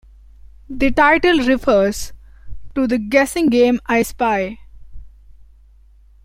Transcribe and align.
The 0.67 0.89
title 0.89 1.45
refers 1.45 2.11
to 2.73 2.87
the 2.87 2.97
guessing 2.97 3.49
game 3.49 3.79
I 3.85 4.01
spy. 4.01 4.57